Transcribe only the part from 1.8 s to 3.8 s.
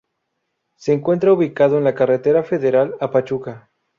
la carretera federal a Pachuca.